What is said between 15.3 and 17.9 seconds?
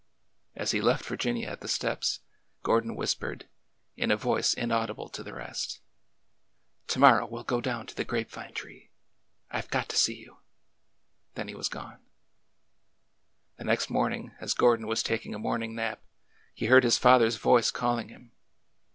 a morning nap, he heard his father's voice